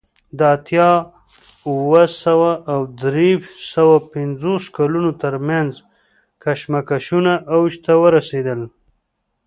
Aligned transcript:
د 0.37 0.39
اتیا 0.55 0.91
اوه 1.71 2.03
سوه 2.23 2.51
او 2.71 2.79
درې 3.03 3.29
سوه 3.73 3.95
پنځلس 4.13 4.63
کلونو 4.77 5.11
ترمنځ 5.23 5.71
کشمکشونه 6.43 7.33
اوج 7.55 7.73
ته 7.85 7.91
ورسېدل 8.03 8.61